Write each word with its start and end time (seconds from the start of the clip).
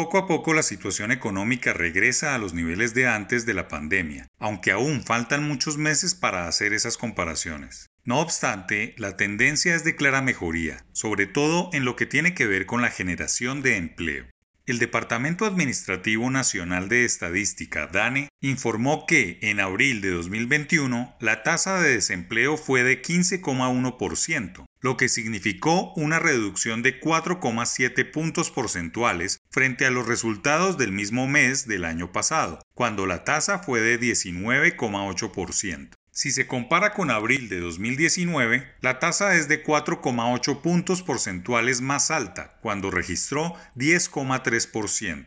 Poco 0.00 0.16
a 0.16 0.26
poco 0.26 0.54
la 0.54 0.62
situación 0.62 1.12
económica 1.12 1.74
regresa 1.74 2.34
a 2.34 2.38
los 2.38 2.54
niveles 2.54 2.94
de 2.94 3.06
antes 3.06 3.44
de 3.44 3.52
la 3.52 3.68
pandemia, 3.68 4.28
aunque 4.38 4.70
aún 4.70 5.02
faltan 5.04 5.46
muchos 5.46 5.76
meses 5.76 6.14
para 6.14 6.48
hacer 6.48 6.72
esas 6.72 6.96
comparaciones. 6.96 7.90
No 8.02 8.20
obstante, 8.20 8.94
la 8.96 9.18
tendencia 9.18 9.74
es 9.74 9.84
de 9.84 9.96
clara 9.96 10.22
mejoría, 10.22 10.86
sobre 10.92 11.26
todo 11.26 11.68
en 11.74 11.84
lo 11.84 11.96
que 11.96 12.06
tiene 12.06 12.32
que 12.32 12.46
ver 12.46 12.64
con 12.64 12.80
la 12.80 12.88
generación 12.88 13.60
de 13.60 13.76
empleo. 13.76 14.24
El 14.70 14.78
Departamento 14.78 15.46
Administrativo 15.46 16.30
Nacional 16.30 16.88
de 16.88 17.04
Estadística, 17.04 17.88
DANE, 17.88 18.28
informó 18.40 19.04
que 19.04 19.40
en 19.42 19.58
abril 19.58 20.00
de 20.00 20.10
2021 20.10 21.16
la 21.18 21.42
tasa 21.42 21.80
de 21.80 21.94
desempleo 21.94 22.56
fue 22.56 22.84
de 22.84 23.02
15,1%, 23.02 24.66
lo 24.80 24.96
que 24.96 25.08
significó 25.08 25.92
una 25.94 26.20
reducción 26.20 26.84
de 26.84 27.00
4,7 27.00 28.12
puntos 28.12 28.52
porcentuales 28.52 29.40
frente 29.50 29.86
a 29.86 29.90
los 29.90 30.06
resultados 30.06 30.78
del 30.78 30.92
mismo 30.92 31.26
mes 31.26 31.66
del 31.66 31.84
año 31.84 32.12
pasado, 32.12 32.62
cuando 32.72 33.06
la 33.06 33.24
tasa 33.24 33.58
fue 33.58 33.80
de 33.80 33.98
19,8%. 33.98 35.96
Si 36.12 36.32
se 36.32 36.46
compara 36.46 36.92
con 36.92 37.10
abril 37.10 37.48
de 37.48 37.60
2019, 37.60 38.66
la 38.80 38.98
tasa 38.98 39.36
es 39.36 39.48
de 39.48 39.62
4,8 39.62 40.60
puntos 40.60 41.02
porcentuales 41.02 41.80
más 41.80 42.10
alta, 42.10 42.58
cuando 42.62 42.90
registró 42.90 43.54
10,3%. 43.76 45.26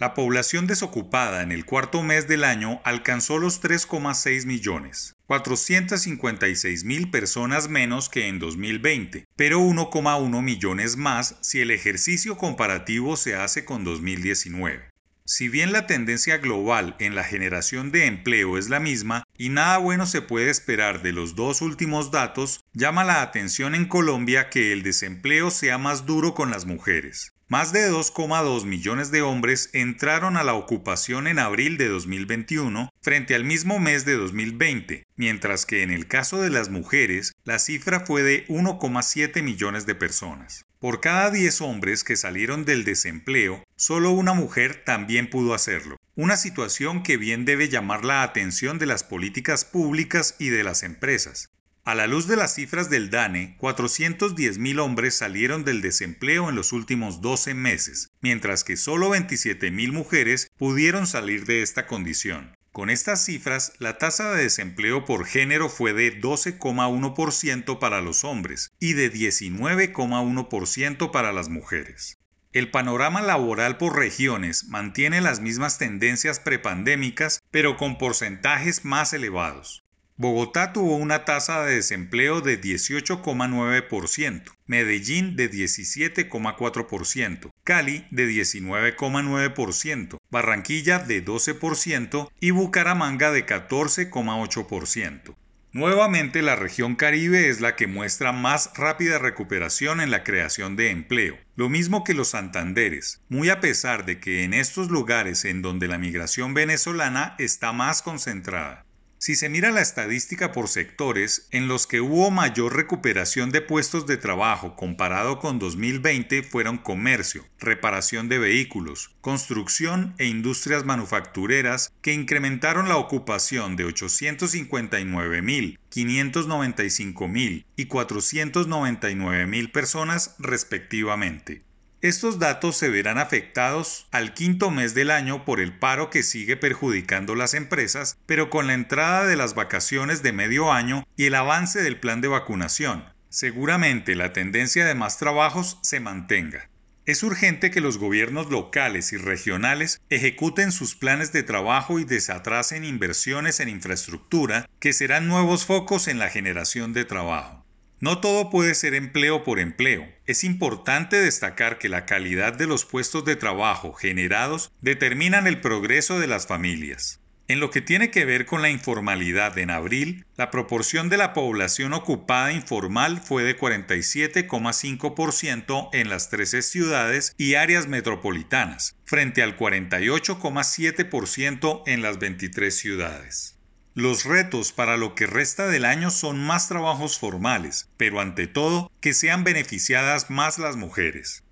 La 0.00 0.12
población 0.12 0.66
desocupada 0.66 1.42
en 1.42 1.52
el 1.52 1.64
cuarto 1.64 2.02
mes 2.02 2.26
del 2.26 2.42
año 2.42 2.80
alcanzó 2.84 3.38
los 3.38 3.62
3,6 3.62 4.44
millones, 4.44 5.14
456 5.26 6.84
mil 6.84 7.10
personas 7.10 7.68
menos 7.68 8.08
que 8.08 8.26
en 8.26 8.40
2020, 8.40 9.24
pero 9.36 9.60
1,1 9.60 10.42
millones 10.42 10.96
más 10.96 11.36
si 11.42 11.60
el 11.60 11.70
ejercicio 11.70 12.36
comparativo 12.36 13.16
se 13.16 13.36
hace 13.36 13.64
con 13.64 13.84
2019. 13.84 14.90
Si 15.26 15.48
bien 15.48 15.72
la 15.72 15.86
tendencia 15.86 16.36
global 16.36 16.96
en 16.98 17.14
la 17.14 17.24
generación 17.24 17.90
de 17.90 18.04
empleo 18.04 18.58
es 18.58 18.68
la 18.68 18.80
misma 18.80 19.23
y 19.36 19.48
nada 19.48 19.78
bueno 19.78 20.06
se 20.06 20.22
puede 20.22 20.50
esperar 20.50 21.02
de 21.02 21.12
los 21.12 21.34
dos 21.34 21.62
últimos 21.62 22.10
datos, 22.10 22.64
llama 22.72 23.04
la 23.04 23.22
atención 23.22 23.74
en 23.74 23.86
Colombia 23.86 24.50
que 24.50 24.72
el 24.72 24.82
desempleo 24.82 25.50
sea 25.50 25.78
más 25.78 26.06
duro 26.06 26.34
con 26.34 26.50
las 26.50 26.66
mujeres. 26.66 27.32
Más 27.48 27.74
de 27.74 27.90
2,2 27.90 28.64
millones 28.64 29.10
de 29.10 29.20
hombres 29.20 29.68
entraron 29.74 30.38
a 30.38 30.44
la 30.44 30.54
ocupación 30.54 31.26
en 31.26 31.38
abril 31.38 31.76
de 31.76 31.88
2021 31.88 32.88
frente 33.02 33.34
al 33.34 33.44
mismo 33.44 33.78
mes 33.78 34.06
de 34.06 34.14
2020, 34.14 35.04
mientras 35.16 35.66
que 35.66 35.82
en 35.82 35.90
el 35.90 36.08
caso 36.08 36.40
de 36.40 36.48
las 36.48 36.70
mujeres 36.70 37.34
la 37.44 37.58
cifra 37.58 38.00
fue 38.00 38.22
de 38.22 38.46
1,7 38.48 39.42
millones 39.42 39.84
de 39.84 39.94
personas. 39.94 40.64
Por 40.80 41.02
cada 41.02 41.30
10 41.30 41.60
hombres 41.60 42.02
que 42.02 42.16
salieron 42.16 42.64
del 42.64 42.84
desempleo, 42.84 43.62
solo 43.76 44.12
una 44.12 44.32
mujer 44.32 44.82
también 44.82 45.28
pudo 45.28 45.52
hacerlo. 45.52 45.98
Una 46.16 46.38
situación 46.38 47.02
que 47.02 47.18
bien 47.18 47.44
debe 47.44 47.68
llamar 47.68 48.06
la 48.06 48.22
atención 48.22 48.78
de 48.78 48.86
las 48.86 49.04
políticas 49.04 49.66
públicas 49.66 50.34
y 50.38 50.48
de 50.48 50.64
las 50.64 50.82
empresas. 50.82 51.50
A 51.86 51.94
la 51.94 52.06
luz 52.06 52.26
de 52.26 52.36
las 52.36 52.54
cifras 52.54 52.88
del 52.88 53.10
DANE, 53.10 53.58
410.000 53.60 54.80
hombres 54.80 55.16
salieron 55.16 55.64
del 55.64 55.82
desempleo 55.82 56.48
en 56.48 56.56
los 56.56 56.72
últimos 56.72 57.20
12 57.20 57.52
meses, 57.52 58.10
mientras 58.22 58.64
que 58.64 58.78
solo 58.78 59.14
27.000 59.14 59.92
mujeres 59.92 60.50
pudieron 60.56 61.06
salir 61.06 61.44
de 61.44 61.60
esta 61.60 61.86
condición. 61.86 62.56
Con 62.72 62.88
estas 62.88 63.22
cifras, 63.22 63.74
la 63.80 63.98
tasa 63.98 64.32
de 64.32 64.44
desempleo 64.44 65.04
por 65.04 65.26
género 65.26 65.68
fue 65.68 65.92
de 65.92 66.18
12,1% 66.18 67.78
para 67.78 68.00
los 68.00 68.24
hombres 68.24 68.72
y 68.80 68.94
de 68.94 69.12
19,1% 69.12 71.10
para 71.10 71.34
las 71.34 71.50
mujeres. 71.50 72.16
El 72.54 72.70
panorama 72.70 73.20
laboral 73.20 73.76
por 73.76 73.98
regiones 73.98 74.68
mantiene 74.68 75.20
las 75.20 75.40
mismas 75.40 75.76
tendencias 75.76 76.40
prepandémicas, 76.40 77.42
pero 77.50 77.76
con 77.76 77.98
porcentajes 77.98 78.86
más 78.86 79.12
elevados. 79.12 79.83
Bogotá 80.16 80.72
tuvo 80.72 80.96
una 80.96 81.24
tasa 81.24 81.64
de 81.64 81.74
desempleo 81.74 82.40
de 82.40 82.60
18,9%, 82.60 84.44
Medellín 84.66 85.34
de 85.34 85.50
17,4%, 85.50 87.50
Cali 87.64 88.06
de 88.12 88.28
19,9%, 88.28 90.18
Barranquilla 90.30 91.00
de 91.00 91.24
12% 91.24 92.30
y 92.38 92.52
Bucaramanga 92.52 93.32
de 93.32 93.44
14,8%. 93.44 95.34
Nuevamente 95.72 96.42
la 96.42 96.54
región 96.54 96.94
Caribe 96.94 97.48
es 97.48 97.60
la 97.60 97.74
que 97.74 97.88
muestra 97.88 98.30
más 98.30 98.70
rápida 98.76 99.18
recuperación 99.18 100.00
en 100.00 100.12
la 100.12 100.22
creación 100.22 100.76
de 100.76 100.90
empleo, 100.90 101.36
lo 101.56 101.68
mismo 101.68 102.04
que 102.04 102.14
los 102.14 102.28
Santanderes, 102.28 103.20
muy 103.28 103.50
a 103.50 103.58
pesar 103.58 104.06
de 104.06 104.20
que 104.20 104.44
en 104.44 104.54
estos 104.54 104.90
lugares 104.90 105.44
en 105.44 105.62
donde 105.62 105.88
la 105.88 105.98
migración 105.98 106.54
venezolana 106.54 107.34
está 107.40 107.72
más 107.72 108.02
concentrada. 108.02 108.83
Si 109.24 109.36
se 109.36 109.48
mira 109.48 109.70
la 109.70 109.80
estadística 109.80 110.52
por 110.52 110.68
sectores, 110.68 111.48
en 111.50 111.66
los 111.66 111.86
que 111.86 112.02
hubo 112.02 112.30
mayor 112.30 112.76
recuperación 112.76 113.50
de 113.52 113.62
puestos 113.62 114.06
de 114.06 114.18
trabajo 114.18 114.76
comparado 114.76 115.38
con 115.38 115.58
2020 115.58 116.42
fueron 116.42 116.76
comercio, 116.76 117.46
reparación 117.58 118.28
de 118.28 118.38
vehículos, 118.38 119.16
construcción 119.22 120.14
e 120.18 120.26
industrias 120.26 120.84
manufactureras 120.84 121.90
que 122.02 122.12
incrementaron 122.12 122.90
la 122.90 122.98
ocupación 122.98 123.76
de 123.76 123.86
859.000, 123.86 125.78
595.000 125.90 127.64
y 127.76 127.86
499.000 127.86 129.72
personas 129.72 130.36
respectivamente. 130.38 131.63
Estos 132.04 132.38
datos 132.38 132.76
se 132.76 132.90
verán 132.90 133.16
afectados 133.16 134.08
al 134.10 134.34
quinto 134.34 134.70
mes 134.70 134.92
del 134.92 135.10
año 135.10 135.46
por 135.46 135.58
el 135.58 135.72
paro 135.72 136.10
que 136.10 136.22
sigue 136.22 136.54
perjudicando 136.54 137.34
las 137.34 137.54
empresas, 137.54 138.18
pero 138.26 138.50
con 138.50 138.66
la 138.66 138.74
entrada 138.74 139.24
de 139.24 139.36
las 139.36 139.54
vacaciones 139.54 140.22
de 140.22 140.34
medio 140.34 140.70
año 140.70 141.06
y 141.16 141.24
el 141.24 141.34
avance 141.34 141.82
del 141.82 141.98
plan 141.98 142.20
de 142.20 142.28
vacunación, 142.28 143.06
seguramente 143.30 144.16
la 144.16 144.34
tendencia 144.34 144.84
de 144.84 144.94
más 144.94 145.16
trabajos 145.16 145.78
se 145.80 145.98
mantenga. 145.98 146.68
Es 147.06 147.22
urgente 147.22 147.70
que 147.70 147.80
los 147.80 147.96
gobiernos 147.96 148.50
locales 148.50 149.14
y 149.14 149.16
regionales 149.16 150.02
ejecuten 150.10 150.72
sus 150.72 150.96
planes 150.96 151.32
de 151.32 151.42
trabajo 151.42 151.98
y 151.98 152.04
desatrasen 152.04 152.84
inversiones 152.84 153.60
en 153.60 153.70
infraestructura 153.70 154.68
que 154.78 154.92
serán 154.92 155.26
nuevos 155.26 155.64
focos 155.64 156.08
en 156.08 156.18
la 156.18 156.28
generación 156.28 156.92
de 156.92 157.06
trabajo. 157.06 157.63
No 158.04 158.20
todo 158.20 158.50
puede 158.50 158.74
ser 158.74 158.92
empleo 158.92 159.44
por 159.44 159.58
empleo. 159.58 160.06
Es 160.26 160.44
importante 160.44 161.16
destacar 161.16 161.78
que 161.78 161.88
la 161.88 162.04
calidad 162.04 162.52
de 162.52 162.66
los 162.66 162.84
puestos 162.84 163.24
de 163.24 163.34
trabajo 163.34 163.94
generados 163.94 164.70
determinan 164.82 165.46
el 165.46 165.62
progreso 165.62 166.20
de 166.20 166.26
las 166.26 166.46
familias. 166.46 167.22
En 167.48 167.60
lo 167.60 167.70
que 167.70 167.80
tiene 167.80 168.10
que 168.10 168.26
ver 168.26 168.44
con 168.44 168.60
la 168.60 168.68
informalidad 168.68 169.56
en 169.56 169.70
abril, 169.70 170.26
la 170.36 170.50
proporción 170.50 171.08
de 171.08 171.16
la 171.16 171.32
población 171.32 171.94
ocupada 171.94 172.52
informal 172.52 173.22
fue 173.22 173.42
de 173.42 173.58
47,5% 173.58 175.88
en 175.94 176.10
las 176.10 176.28
13 176.28 176.60
ciudades 176.60 177.34
y 177.38 177.54
áreas 177.54 177.88
metropolitanas, 177.88 178.96
frente 179.06 179.42
al 179.42 179.56
48,7% 179.56 181.84
en 181.86 182.02
las 182.02 182.18
23 182.18 182.76
ciudades. 182.76 183.54
Los 183.96 184.24
retos 184.24 184.72
para 184.72 184.96
lo 184.96 185.14
que 185.14 185.24
resta 185.28 185.68
del 185.68 185.84
año 185.84 186.10
son 186.10 186.44
más 186.44 186.66
trabajos 186.66 187.16
formales, 187.16 187.88
pero 187.96 188.20
ante 188.20 188.48
todo 188.48 188.90
que 189.00 189.14
sean 189.14 189.44
beneficiadas 189.44 190.30
más 190.30 190.58
las 190.58 190.74
mujeres. 190.74 191.44